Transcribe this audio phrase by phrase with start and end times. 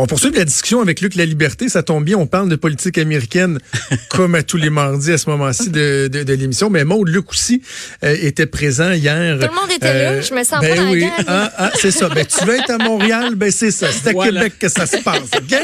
[0.00, 1.68] On poursuit la discussion avec Luc La Liberté.
[1.68, 3.58] Ça tombe bien, on parle de politique américaine
[4.10, 6.70] comme à tous les mardis à ce moment-ci de, de, de l'émission.
[6.70, 7.62] Mais Maud, Luc aussi
[8.04, 9.36] euh, était présent hier.
[9.40, 11.00] Tout le monde était là, Euh, je me sens ben pas dans oui.
[11.00, 11.24] la gang.
[11.26, 12.08] Ah, ah, c'est ça.
[12.10, 13.34] Ben, tu veux être à Montréal?
[13.34, 13.88] Ben, c'est ça.
[13.90, 14.42] C'est à Voilà.
[14.44, 15.30] Québec que ça se passe.
[15.36, 15.56] OK?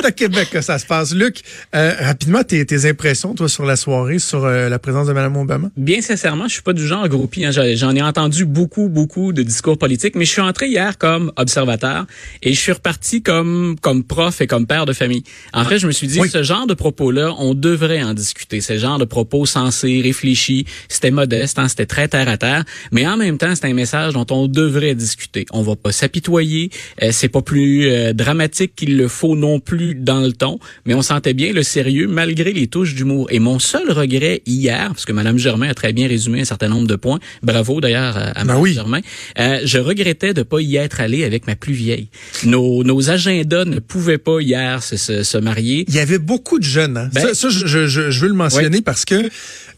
[0.00, 1.14] C'est à Québec que ça se passe.
[1.14, 1.40] Luc,
[1.74, 5.34] euh, rapidement, tes, tes impressions, toi, sur la soirée, sur euh, la présence de Mme
[5.36, 5.70] Obama?
[5.78, 7.46] Bien sincèrement, je suis pas du genre groupie.
[7.46, 7.52] hein.
[7.52, 11.32] J'en j'en ai entendu beaucoup, beaucoup de discours politiques, mais je suis entré hier comme
[11.36, 12.06] observateur
[12.42, 15.22] et je suis reparti comme comme prof et comme père de famille.
[15.52, 16.28] En fait, je me suis dit, Oui.
[16.28, 18.60] ce genre de propos-là, on devrait en discuter.
[18.60, 23.06] Ce genre de propos sensés, réfléchis, c'était modeste, hein, c'était très terre à terre, mais
[23.06, 25.46] en même temps, c'est un message dont on devrait discuter.
[25.52, 26.70] On va pas s'apitoyer,
[27.02, 30.94] euh, c'est pas plus euh, dramatique qu'il le faut non plus dans le ton, mais
[30.94, 33.28] on sentait bien le sérieux malgré les touches d'humour.
[33.30, 36.68] Et mon seul regret hier, parce que Madame Germain a très bien résumé un certain
[36.68, 38.74] nombre de points, bravo d'ailleurs à, à Ben oui.
[38.74, 39.00] Germain,
[39.38, 42.08] euh, je regrettais de pas y être allé avec ma plus vieille.
[42.44, 45.84] Nos, nos agendas ne pouvaient pas hier se, se, se marier.
[45.88, 46.96] Il y avait beaucoup de jeunes.
[46.96, 47.10] Hein?
[47.12, 49.28] Ben- ça, ça, je, je, je- je veux le mentionner parce que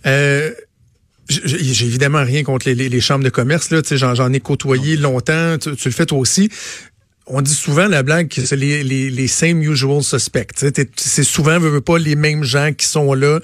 [0.07, 0.51] euh,
[1.29, 3.71] j'ai évidemment rien contre les, les- les chambres de commerce.
[3.71, 5.59] Là, Tu sais, j'en, ai côtoyé longtemps.
[5.59, 6.49] Tu, tu le fais toi aussi.
[7.33, 10.49] On dit souvent la blague que c'est les, les, les same usual suspects.
[10.97, 13.39] C'est souvent, veux, veux pas, les mêmes gens qui sont là.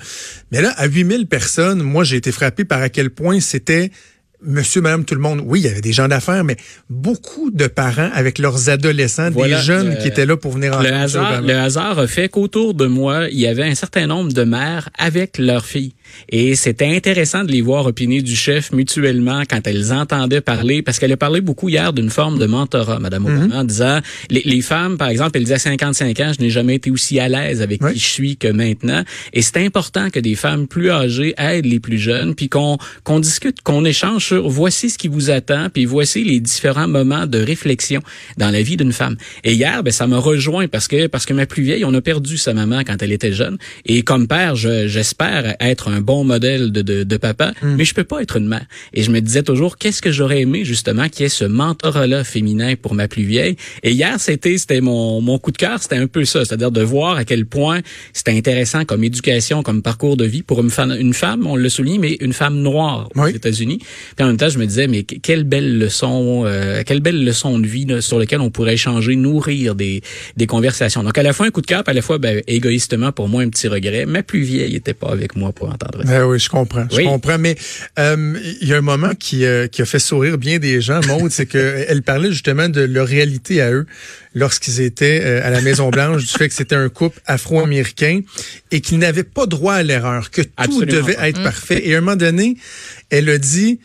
[0.50, 3.92] Mais là, à 8000 personnes, moi, j'ai été frappé par à quel point c'était
[4.42, 5.42] monsieur, madame, tout le monde.
[5.44, 6.56] Oui, il y avait des gens d'affaires, mais
[6.90, 10.74] beaucoup de parents avec leurs adolescents, Voilà, des jeunes le- qui étaient là pour venir
[10.76, 14.06] en Le hasard, le hasard a fait qu'autour de moi, il y avait un certain
[14.06, 15.92] nombre de mères avec leurs filles.
[16.28, 20.98] Et c'était intéressant de les voir opiner du chef mutuellement quand elles entendaient parler, parce
[20.98, 23.36] qu'elle a parlé beaucoup hier d'une forme de mentorat, Madame Mhm.
[23.44, 26.50] Obama, en disant, les, les femmes, par exemple, elle disait à 55 ans, je n'ai
[26.50, 27.94] jamais été aussi à l'aise avec Oui.
[27.94, 29.02] qui je suis que maintenant.
[29.32, 33.18] Et c'est important que des femmes plus âgées aident les plus jeunes, puis qu'on qu'on
[33.18, 37.38] discute, qu'on échange sur voici ce qui vous attend, puis voici les différents moments de
[37.38, 38.00] réflexion
[38.36, 39.16] dans la vie d'une femme.
[39.44, 42.00] Et hier, ben ça m'a rejoint parce que parce que ma plus vieille, on a
[42.00, 43.56] perdu sa maman quand elle était jeune.
[43.84, 47.94] Et comme père, je- j'espère être un bon modèle de, de, de papa, mais je
[47.94, 48.66] peux pas être une mère.
[48.94, 52.24] Et je me disais toujours, qu'est-ce que j'aurais aimé justement qu'il y ait ce mentorat-là
[52.24, 53.56] féminin pour ma plus vieille?
[53.82, 56.82] Et hier, c'était c'était mon, mon coup de cœur, c'était un peu ça, c'est-à-dire de
[56.82, 57.80] voir à quel point
[58.12, 61.68] c'était intéressant comme éducation, comme parcours de vie pour une femme, une femme, on le
[61.68, 63.30] souligne, mais une femme noire aux Oui.
[63.34, 63.78] États-Unis.
[64.16, 67.24] Puis en même temps, je me disais, mais que- quelle belle leçon, euh, quelle belle
[67.24, 70.02] leçon de vie là, sur laquelle on pourrait échanger, nourrir des,
[70.36, 71.02] des conversations.
[71.02, 73.28] Donc à la fois un coup de cœur, puis à la fois, ben, égoïstement, pour
[73.28, 74.06] moi, un petit regret.
[74.06, 76.08] Ma plus vieille était pas avec moi pour entendre ça.
[76.20, 76.86] Ben oui, je comprends.
[76.90, 77.38] Je comprends.
[77.38, 77.56] Mais
[77.98, 81.00] euh, il y a un moment qui, euh, qui a fait sourire bien des gens,
[81.06, 83.86] Maud, c'est que elle parlait justement de leur réalité à eux
[84.34, 88.20] lorsqu'ils étaient euh, à la Maison Blanche, du fait que c'était un couple afro-américain
[88.70, 91.28] et qu'ils n'avaient pas droit à l'erreur, que tout devait pas.
[91.28, 91.86] être parfait.
[91.88, 92.56] Et à un moment donné,
[93.10, 93.78] elle a dit.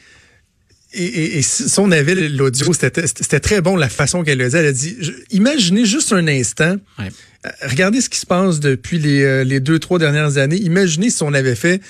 [0.94, 4.50] Et, et, et si si on avait l'audio, c'était très bon la façon qu'elle le
[4.50, 4.56] dit.
[4.57, 7.09] Elle a dit, je- imaginez juste un instant, Ouais.
[7.46, 10.57] euh, regardez ce qui se passe depuis les, euh, les deux, trois dernières années.
[10.57, 11.81] Imaginez si on avait fait,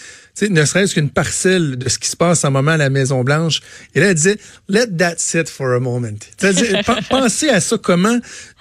[0.47, 3.62] ne serait-ce qu'une parcelle de ce qui se passe en moment à la Maison Blanche.
[3.95, 4.38] Et là, elle disait,
[4.69, 6.07] let that sit for a moment.
[6.38, 8.19] C'est-à-dire, pen- pensez à ça, comment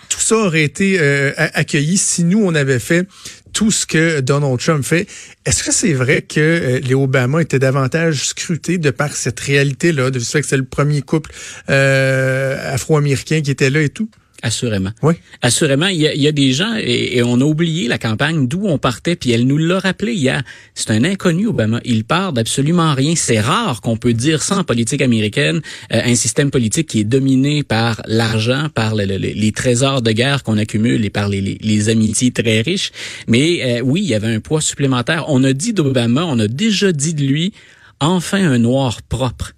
[0.08, 3.06] tout ça aurait été euh, accueilli si nous, on avait fait
[3.52, 5.06] tout ce que Donald Trump fait.
[5.44, 10.10] Est-ce que c'est vrai que euh, les Obama étaient davantage scrutés de par cette réalité-là,
[10.10, 11.30] de ce fait que c'est le premier couple
[11.68, 14.10] euh, afro-américain qui était là et tout?
[14.42, 14.90] Assurément.
[15.02, 15.14] Oui.
[15.42, 17.98] Assurément, il y a, il y a des gens, et, et on a oublié la
[17.98, 20.42] campagne d'où on partait, puis elle nous l'a rappelé hier.
[20.74, 21.80] C'est un inconnu, Obama.
[21.84, 23.14] Il part d'absolument rien.
[23.16, 25.60] C'est rare qu'on peut dire ça en politique américaine,
[25.92, 30.00] euh, un système politique qui est dominé par l'argent, par le- le- le- les trésors
[30.02, 32.92] de guerre qu'on accumule et par les, les- les amitiés très riches.
[33.28, 35.24] Mais euh, oui, il y avait un poids supplémentaire.
[35.28, 37.52] On a dit d'Obama, on a déjà dit de lui,
[38.00, 39.52] enfin un noir propre.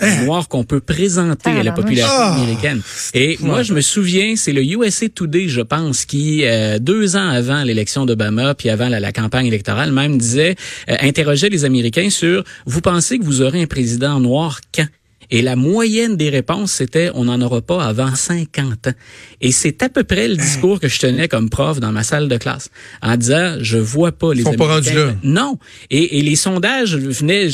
[0.00, 1.84] Un noir qu'on peut présenter à la Tabarnouche.
[1.84, 2.34] population Ah!
[2.36, 2.80] américaine.
[3.14, 7.28] Et moi, je me souviens, c'est le USA Today, je pense, qui euh, deux ans
[7.28, 10.54] avant l'élection d'Obama, puis avant la, la campagne électorale, même disait,
[10.88, 14.86] euh, interrogeait les Américains sur vous pensez que vous aurez un président noir quand?
[15.30, 18.92] Et la moyenne des réponses, c'était on n'en aura pas avant 50 ans.
[19.40, 22.28] Et c'est à peu près le discours que je tenais comme prof dans ma salle
[22.28, 22.70] de classe,
[23.02, 25.14] en disant je vois pas les sont pas rendus là.
[25.22, 25.58] Non.
[25.90, 27.50] Et, et les sondages venaient,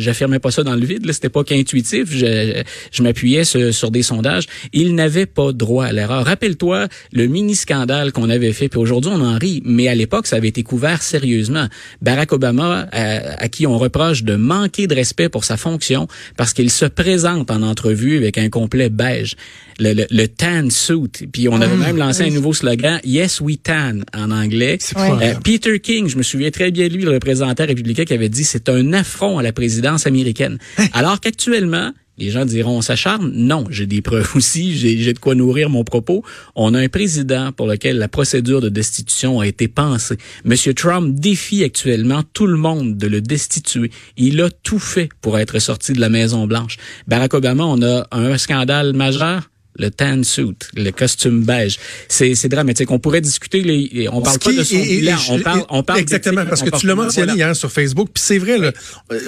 [0.00, 2.62] j'affirmais pas ça dans le vide, là, c'était pas qu'intuitif, je,
[2.92, 4.46] je m'appuyais sur, sur des sondages.
[4.72, 6.24] Ils n'avaient pas droit à l'erreur.
[6.24, 10.36] Rappelle-toi le mini-scandale qu'on avait fait, puis aujourd'hui on en rit, mais à l'époque ça
[10.36, 11.66] avait été couvert sérieusement.
[12.02, 16.06] Barack Obama, à, à qui on reproche de manquer de respect pour sa fonction,
[16.36, 19.36] parce qu'il se présente en entrevue avec un complet beige,
[19.78, 23.56] le, le, le tan suit, puis on avait même lancé un nouveau slogan, Yes we
[23.62, 24.78] tan en anglais.
[24.96, 28.28] Euh, Peter King, je me souviens très bien de lui, le représentant républicain, qui avait
[28.28, 30.58] dit c'est un affront à la présidence américaine.
[30.92, 33.30] Alors qu'actuellement, Les gens diront on s'acharne?
[33.34, 36.24] Non, j'ai des preuves aussi, j'ai de quoi nourrir mon propos.
[36.54, 40.16] On a un président pour lequel la procédure de destitution a été pensée.
[40.44, 43.90] Monsieur Trump défie actuellement tout le monde de le destituer.
[44.16, 46.76] Il a tout fait pour être sorti de la Maison Blanche.
[47.08, 51.78] Barack Obama, on a un scandale majeur le tan suit, le costume beige.
[52.08, 52.90] C'est, c'est dramatique.
[52.90, 56.44] On pourrait discuter les, on parle pas de son bilan, on parle, on parle exactement
[56.46, 58.08] parce que tu l'as mentionné hier sur Facebook.
[58.14, 58.72] Puis c'est vrai, là,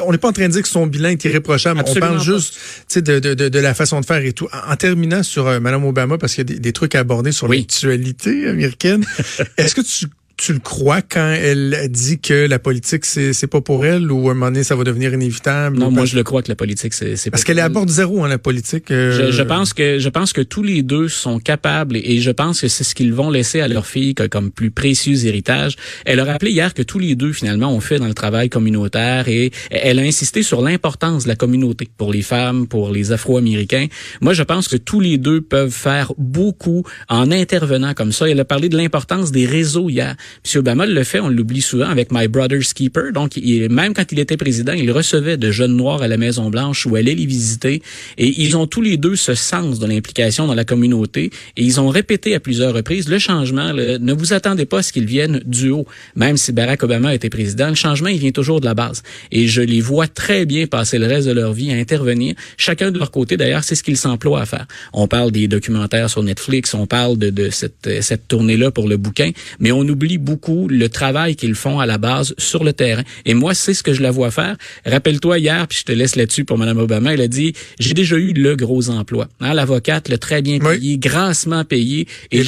[0.04, 1.82] on n'est pas en train de dire que son bilan est irréprochable.
[1.86, 2.58] on parle juste,
[2.94, 4.48] de, de, de, de, la façon de faire et tout.
[4.68, 7.32] En, terminant sur euh, Madame Obama, parce qu'il y a des, des trucs à aborder
[7.32, 9.04] sur l'actualité américaine.
[9.56, 13.62] Est-ce que tu tu le crois quand elle dit que la politique c'est c'est pas
[13.62, 16.24] pour elle ou à un moment donné ça va devenir inévitable Non, moi je le
[16.24, 18.28] crois que la politique c'est c'est parce qu'elle est à bord de zéro en hein,
[18.28, 18.90] la politique.
[18.90, 19.12] Euh.
[19.12, 22.60] Je, je, pense que je pense que tous les deux sont capables et, je pense
[22.60, 25.76] que c'est ce qu'ils vont laisser à leur fille comme plus précieux héritage.
[26.04, 29.28] Elle a rappelé hier que tous les deux finalement ont fait dans le travail communautaire
[29.28, 33.86] et elle a insisté sur l'importance de la communauté pour les femmes, pour les Afro-Américains.
[34.20, 38.28] Moi je pense que tous les deux peuvent faire beaucoup en intervenant comme ça.
[38.28, 40.14] Elle a parlé de l'importance des réseaux hier.
[40.44, 40.60] M.
[40.60, 43.12] Obama le fait, on l'oublie souvent, avec My Brother's Keeper.
[43.12, 46.86] Donc, il, même quand il était président, il recevait de jeunes noirs à la Maison-Blanche
[46.86, 47.82] où allait les visiter.
[48.18, 51.30] Et ils ont tous les deux ce sens de l'implication dans la communauté.
[51.56, 54.92] Et ils ont répété à plusieurs reprises, le changement, ne vous attendez pas à ce
[54.92, 55.86] qu'il vienne du haut.
[56.14, 59.02] Même si Barack Obama était président, le changement, il vient toujours de la base.
[59.32, 62.34] Et je les vois très bien passer le reste de leur vie à intervenir.
[62.56, 64.66] Chacun de leur côté, d'ailleurs, c'est ce qu'ils s'emploient à faire.
[64.92, 68.96] On parle des documentaires sur Netflix, on parle de, de cette, cette tournée-là pour le
[68.96, 69.30] bouquin,
[69.60, 73.02] mais on oublie beaucoup le travail qu'ils font à la base sur le terrain.
[73.24, 74.56] Et moi, c'est ce que je la vois faire.
[74.84, 78.16] Rappelle-toi hier, puis je te laisse là-dessus pour Mme Obama, elle a dit, j'ai déjà
[78.16, 79.28] eu le gros emploi.
[79.40, 82.06] Hein, L'avocate, le très bien payé, grassement payé.
[82.30, 82.42] Et,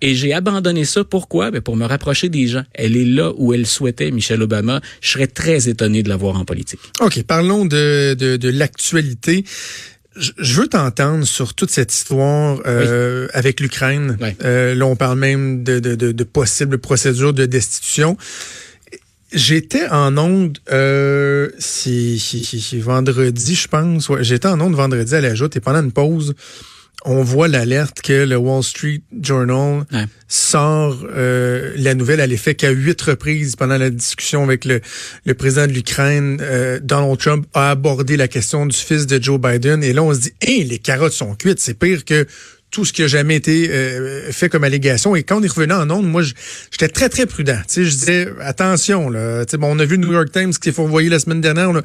[0.00, 1.04] et j'ai abandonné ça.
[1.04, 1.50] Pourquoi?
[1.50, 2.62] Ben pour me rapprocher des gens.
[2.74, 4.80] Elle est là où elle souhaitait, Michelle Obama.
[5.00, 6.80] Je serais très étonné de la voir en politique.
[7.00, 9.44] OK, parlons de, de, de l'actualité
[10.16, 14.18] je veux t'entendre sur toute cette histoire euh, avec l'Ukraine.
[14.42, 18.16] Euh, là, on parle même de, de, de, de possibles procédures de destitution.
[19.32, 22.18] J'étais en onde, euh, c'est
[22.78, 24.08] vendredi, je pense.
[24.08, 26.34] Ouais, J'étais en onde vendredi à la joute et pendant une pause,
[27.04, 29.84] on voit l'alerte que le Wall Street Journal
[30.28, 34.80] sort euh, la nouvelle à l'effet qu'à huit reprises pendant la discussion avec le,
[35.24, 39.40] le président de l'Ukraine, euh, Donald Trump a abordé la question du fils de Joe
[39.40, 39.82] Biden.
[39.82, 42.26] Et là, on se dit, hey, les carottes sont cuites, c'est pire que
[42.70, 45.16] tout ce qui a jamais été euh, fait comme allégation.
[45.16, 47.58] Et quand on est revenu en ondes, moi, j'étais très, très prudent.
[47.66, 49.44] Tu sais, je disais, attention, là.
[49.44, 51.40] Tu sais, bon, on a vu le New York Times qui s'est fourvoyé la semaine
[51.40, 51.72] dernière.
[51.72, 51.82] Là.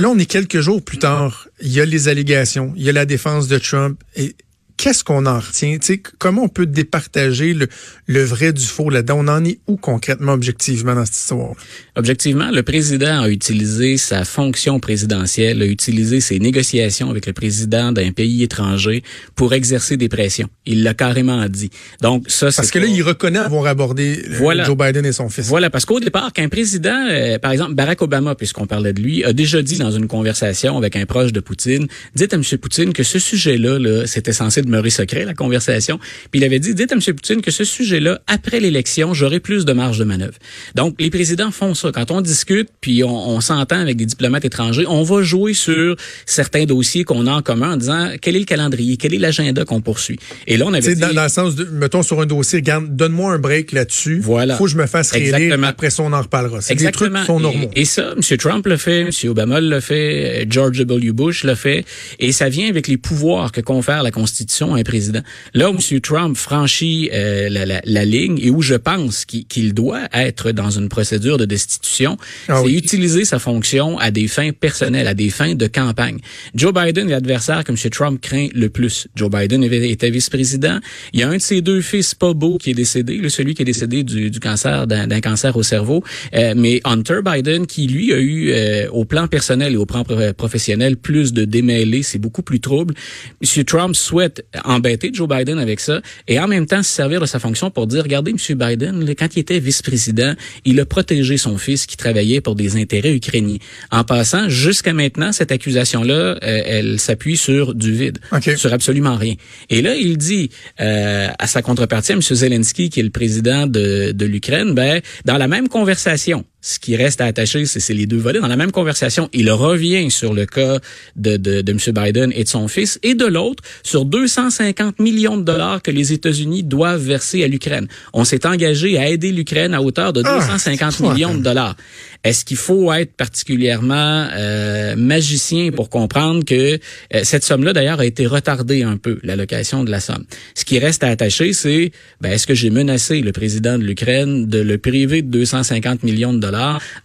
[0.00, 1.46] Là, on est quelques jours plus tard.
[1.60, 4.02] Il y a les allégations, il y a la défense de Trump.
[4.16, 4.34] Et
[4.80, 5.76] qu'est-ce qu'on en retient?
[5.82, 7.68] sais, comment on peut départager le,
[8.06, 9.18] le vrai du faux là-dedans?
[9.18, 11.52] On en est où concrètement, objectivement, dans cette histoire?
[11.96, 17.92] Objectivement, le président a utilisé sa fonction présidentielle, a utilisé ses négociations avec le président
[17.92, 19.02] d'un pays étranger
[19.36, 20.48] pour exercer des pressions.
[20.64, 21.68] Il l'a carrément dit.
[22.00, 25.46] Donc, ça, Parce que là, il reconnaît avoir abordé euh, Joe Biden et son fils.
[25.46, 29.24] Voilà, parce qu'au départ, qu'un président, euh, par exemple, Barack Obama, puisqu'on parlait de lui,
[29.24, 32.42] a déjà dit dans une conversation avec un proche de Poutine, dites à M.
[32.58, 35.98] Poutine que ce sujet-là, -là, c'était censé demeurer secret, la conversation.
[36.30, 37.00] Puis il avait dit, dites à M.
[37.00, 40.34] Poutine que ce sujet-là, après l'élection, j'aurai plus de marge de manœuvre.
[40.74, 41.90] Donc, les présidents font ça.
[41.92, 45.96] Quand on discute, puis on, s'entend avec des diplomates étrangers, on va jouer sur
[46.26, 49.64] certains dossiers qu'on a en commun en disant, quel est le calendrier, quel est l'agenda
[49.64, 50.18] qu'on poursuit?
[50.46, 51.00] Et là, on avait dit...
[51.00, 54.20] Dans, dans, le sens de, mettons, sur un dossier, donne-moi un break là-dessus.
[54.22, 54.56] Voilà.
[54.56, 55.58] Faut que je me fasse réélire.
[55.64, 56.60] Après ça, on en reparlera.
[56.60, 57.70] C'est des trucs qui sont normaux.
[57.74, 58.36] Et, et ça, M.
[58.38, 59.10] Trump le fait, M.
[59.24, 61.12] Obama le fait, George W.
[61.12, 61.84] Bush le fait.
[62.18, 65.20] Et ça vient avec les pouvoirs que confère la Constitution un président.
[65.54, 66.00] Là où M.
[66.00, 71.38] Trump franchit euh, la, ligne et où je pense qu'il doit être dans une procédure
[71.38, 72.16] de destitution,
[72.48, 76.18] ah c'est utiliser sa fonction à des fins personnelles, à des fins de campagne.
[76.54, 77.90] Joe Biden est l'adversaire que M.
[77.90, 79.08] Trump craint le plus.
[79.16, 80.78] Joe Biden était vice-président.
[81.12, 83.54] Il y a un de ses deux fils pas beau qui est décédé, le celui
[83.54, 86.02] qui est décédé du, cancer d'un cancer au cerveau,
[86.34, 90.04] euh, mais Hunter Biden qui lui a eu euh, au plan personnel et au plan
[90.36, 92.94] professionnel plus de démêlés, c'est beaucoup plus trouble.
[93.42, 93.64] M.
[93.64, 97.38] Trump souhaite embêter Joe Biden avec ça et en même temps se servir de sa
[97.38, 98.58] fonction pour dire, regardez, M.
[98.58, 103.14] Biden, quand il était vice-président, il a protégé son fils qui travaillait pour des intérêts
[103.14, 103.58] ukrainiens.
[103.90, 108.18] En passant, jusqu'à maintenant, cette accusation-là, euh, elle s'appuie sur du vide,
[108.56, 109.34] sur absolument rien.
[109.68, 112.22] Et là, il dit euh, à sa contrepartie, à M.
[112.22, 116.96] Zelensky, qui est le président de, de l'Ukraine, ben, dans la même conversation, ce qui
[116.96, 118.40] reste à attacher, c'est les deux volets.
[118.40, 120.78] Dans la même conversation, il revient sur le cas
[121.16, 121.78] de, de, de M.
[121.94, 126.12] Biden et de son fils, et de l'autre, sur 250 millions de dollars que les
[126.12, 127.88] États-Unis doivent verser à l'Ukraine.
[128.12, 131.76] On s'est engagé à aider l'Ukraine à hauteur de 250 ah, millions de dollars.
[132.24, 136.78] Est-ce qu'il faut être particulièrement euh, magicien pour comprendre que
[137.14, 140.24] euh, cette somme-là, d'ailleurs, a été retardée un peu, l'allocation de la somme?
[140.54, 144.46] Ce qui reste à attacher, c'est ben, est-ce que j'ai menacé le président de l'Ukraine
[144.46, 146.49] de le priver de 250 millions de dollars?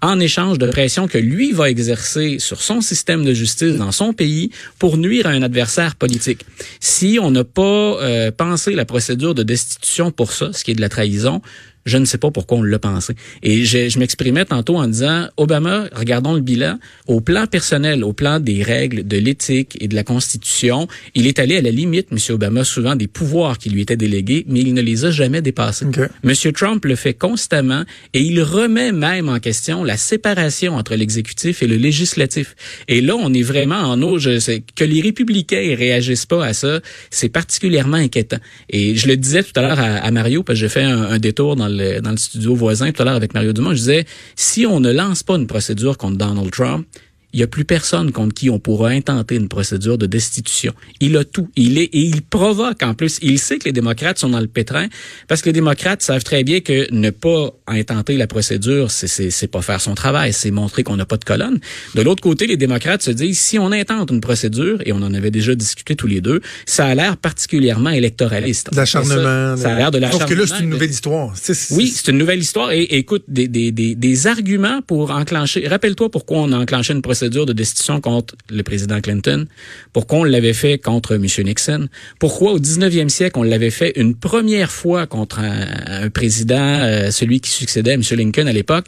[0.02, 4.14] En échange de pression que lui va exercer sur son système de justice dans son
[4.14, 6.46] pays pour nuire à un adversaire politique?
[6.80, 10.75] Si on n'a pas euh, pensé la procédure de destitution pour ça, ce qui est
[10.75, 11.42] de la trahison,
[11.86, 13.13] je ne sais pas pourquoi on l'a pensé.
[13.44, 18.12] Et je, je m'exprimais tantôt en disant, Obama, regardons le bilan, au plan personnel, au
[18.12, 22.08] plan des règles, de l'éthique et de la Constitution, il est allé à la limite,
[22.12, 22.18] M.
[22.30, 25.86] Obama, souvent des pouvoirs qui lui étaient délégués, mais il ne les a jamais dépassés.
[26.24, 26.34] M.
[26.54, 31.68] Trump le fait constamment et il remet même en question la séparation entre l'exécutif et
[31.68, 32.56] le législatif.
[32.88, 34.18] Et là, on est vraiment en eau.
[34.18, 36.80] Je sais, que les républicains réagissent pas à ça,
[37.12, 38.38] c'est particulièrement inquiétant.
[38.70, 41.20] Et je le disais tout à l'heure à, Mario, parce que j'ai fait un, un
[41.20, 44.05] détour dans le dans le studio voisin tout à l'heure avec Mario Dumont, je disais,
[44.36, 46.88] si on ne lance pas une procédure contre Donald Trump,
[47.36, 50.74] il n'y a plus personne contre qui on pourra intenter une procédure de destitution.
[51.01, 51.50] Il a tout.
[51.58, 53.20] Il est et il provoque en plus.
[53.22, 54.88] Il sait que les démocrates sont dans le pétrin
[55.27, 59.48] parce que les démocrates savent très bien que ne pas intenter la procédure, c'est c'est
[59.48, 61.60] pas faire son travail, c'est montrer qu'on n'a pas de colonne.
[61.94, 65.13] De l'autre côté, les démocrates se disent si on intente une procédure et on en
[65.13, 68.70] avait déjà discuté tous les deux, ça a l'air particulièrement électoraliste.
[68.74, 69.58] L'acharnement.
[69.58, 70.30] Ça, a l'air de l'acharnement.
[70.30, 71.34] Sauf que là, c'est une nouvelle histoire.
[71.72, 75.68] Oui, c'est une nouvelle histoire et, écoute des, des, des, des arguments pour enclencher.
[75.68, 79.48] Rappelle-toi pourquoi on a enclenché une procédure de destitution contre le président Clinton?
[79.94, 81.25] Pourquoi on l'avait fait contre M.
[81.46, 81.88] Nixon?
[82.20, 87.39] Pourquoi au 19e siècle, on l'avait fait une première fois contre un, président, euh, celui
[87.39, 88.01] qui succédait à M.
[88.12, 88.86] Lincoln à l'époque?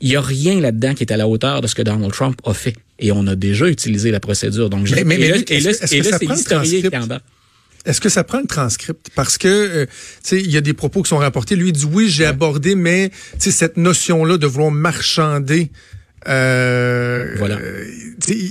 [0.00, 2.38] Il n'y a rien là-dedans qui est à la hauteur de ce que Donald Trump
[2.44, 2.74] a fait.
[2.98, 4.70] Et on a déjà utilisé la procédure.
[4.70, 7.08] Donc, mais, mais, et là, c'est l'historien qui en
[7.84, 9.10] Est-ce que ça prend le transcript?
[9.14, 11.56] Parce que, euh, tu sais, il y a des propos qui sont rapportés.
[11.56, 15.70] Lui, il dit oui, j'ai abordé, mais, tu sais, cette notion-là de vouloir marchander
[16.28, 17.58] euh, voilà.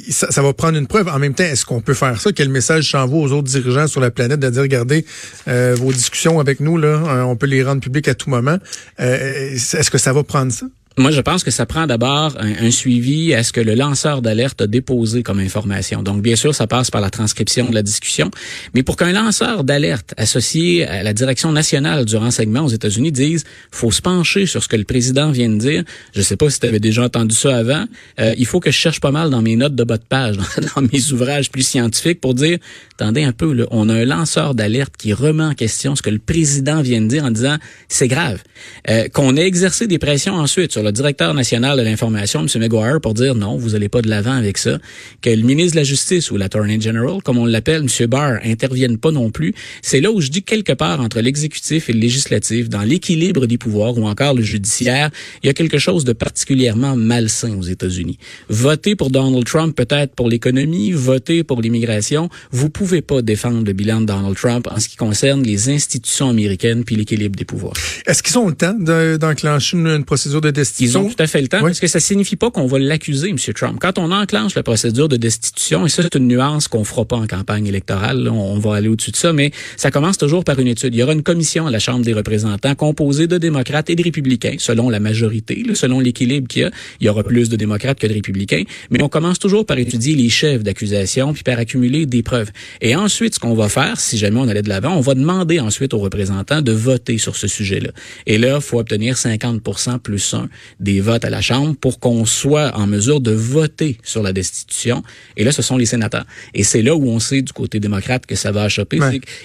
[0.10, 1.08] Ça, ça, va prendre une preuve.
[1.08, 2.32] En même temps, est-ce qu'on peut faire ça?
[2.32, 5.06] Quel message s'envoie aux autres dirigeants sur la planète de dire, regardez,
[5.48, 8.58] euh, vos discussions avec nous, là, euh, on peut les rendre publiques à tout moment.
[9.00, 10.68] Euh, est-ce que ça va prendre ça?
[10.96, 14.62] Moi, je pense que ça prend d'abord un, suivi à ce que le lanceur d'alerte
[14.62, 16.04] a déposé comme information.
[16.04, 18.30] Donc, bien sûr, ça passe par la transcription de la discussion.
[18.76, 23.44] Mais pour qu'un lanceur d'alerte associé à la direction nationale du renseignement aux États-Unis dise,
[23.72, 25.84] faut se pencher sur ce que le président vient de dire.
[26.16, 27.86] Je sais pas si tu avais déjà entendu ça avant.
[28.20, 30.38] Euh, il faut que je cherche pas mal dans mes notes de bas de page,
[30.76, 32.60] dans, mes ouvrages plus scientifiques pour dire,
[33.00, 36.12] attendez un peu, là, on a un lanceur d'alerte qui remet en question ce que
[36.12, 37.58] le président vient de dire en disant,
[37.88, 38.44] c'est grave.
[38.90, 42.62] Euh, qu'on ait exercé des pressions ensuite le directeur national de l'information, M.
[42.62, 44.78] McGuire, pour dire non, vous n'allez pas de l'avant avec ça,
[45.22, 48.08] que le ministre de la Justice ou l'Attorney General, comme on l'appelle, M.
[48.08, 49.54] Barr, interviennent pas non plus.
[49.82, 53.58] C'est là où je dis quelque part entre l'exécutif et le législatif, dans l'équilibre des
[53.58, 55.10] pouvoirs ou encore le judiciaire,
[55.42, 58.18] il y a quelque chose de particulièrement malsain aux États-Unis.
[58.50, 63.74] Voter pour Donald Trump, peut-être pour l'économie, voter pour l'immigration, vous pouvez pas défendre le
[63.74, 67.74] bilan de Donald Trump en ce qui concerne les institutions américaines puis l'équilibre des pouvoirs.
[68.06, 70.73] Est-ce qu'ils ont le temps d'enclencher une, procédure de destitution?
[70.80, 73.30] Ils ont tout à fait le temps parce que ça signifie pas qu'on va l'accuser,
[73.30, 73.38] M.
[73.56, 73.77] Trump.
[73.80, 77.18] Quand on enclenche la procédure de destitution, et ça c'est une nuance qu'on fera pas
[77.18, 80.68] en campagne électorale, on va aller au-dessus de ça, mais ça commence toujours par une
[80.68, 80.94] étude.
[80.96, 84.03] Il y aura une commission à la Chambre des représentants composée de démocrates et de
[84.03, 86.72] républicains, selon la majorité, selon l'équilibre qu'il y a.
[87.00, 90.15] Il y aura plus de démocrates que de républicains, mais on commence toujours par étudier
[90.15, 92.51] les chefs d'accusation puis par accumuler des preuves.
[92.82, 95.60] Et ensuite, ce qu'on va faire, si jamais on allait de l'avant, on va demander
[95.60, 97.92] ensuite aux représentants de voter sur ce sujet-là.
[98.25, 102.25] Et là, il faut obtenir 50% plus 1 des votes à la Chambre pour qu'on
[102.25, 105.03] soit en mesure de voter sur la destitution.
[105.38, 106.25] Et là, ce sont les sénateurs.
[106.53, 109.00] Et c'est là où on sait du côté démocrate que ça va choper.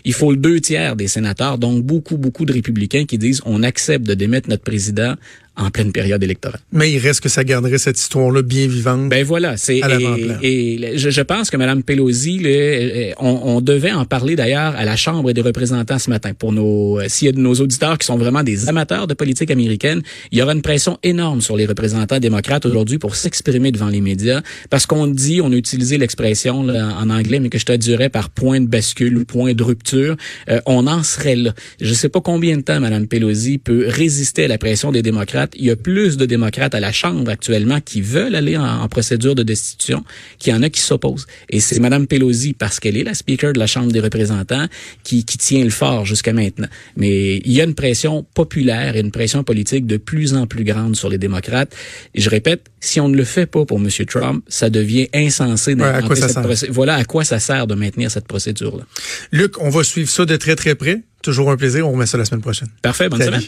[0.04, 3.62] Il faut le deux tiers des sénateurs, donc beaucoup, beaucoup de républicains qui disent on
[3.62, 5.14] accepte de démettre notre président
[5.58, 6.60] en pleine période électorale.
[6.72, 9.08] Mais il reste que ça garderait cette histoire-là bien vivante.
[9.08, 13.92] Ben voilà, c'est et, et je, je, pense que Mme Pelosi, le, on, on, devait
[13.92, 16.32] en parler d'ailleurs à la Chambre des représentants ce matin.
[16.32, 19.50] Pour nos, s'il y a de nos auditeurs qui sont vraiment des amateurs de politique
[19.50, 23.88] américaine, il y aura une pression énorme sur les représentants démocrates aujourd'hui pour s'exprimer devant
[23.88, 28.10] les médias, parce qu'on dit, on a utilisé l'expression en anglais, mais que je traduirais
[28.10, 30.16] par point de bascule ou point de rupture.
[30.48, 31.52] Euh, on en serait là.
[31.80, 35.47] Je sais pas combien de temps Mme Pelosi peut résister à la pression des démocrates
[35.48, 35.54] démocrates.
[35.56, 39.34] Il y a plus de démocrates à la Chambre actuellement qui veulent aller en, procédure
[39.34, 40.04] de destitution
[40.38, 41.26] qu'il y en a qui s'opposent.
[41.50, 44.66] Et c'est Mme Pelosi, parce qu'elle est la speaker de la Chambre des représentants,
[45.04, 46.68] qui, qui tient le fort jusqu'à maintenant.
[46.96, 50.64] Mais il y a une pression populaire et une pression politique de plus en plus
[50.64, 51.74] grande sur les démocrates.
[52.14, 53.88] Et je répète, si on ne le fait pas pour M.
[54.06, 58.84] Trump, ça devient insensé ouais, cette Voilà à quoi ça sert de maintenir cette procédure-là.
[59.32, 61.02] Luc, on va suivre ça de très très près.
[61.22, 61.86] Toujours un plaisir.
[61.86, 62.68] On remet ça la semaine prochaine.
[62.82, 63.08] Parfait.
[63.08, 63.42] Bonne semaine.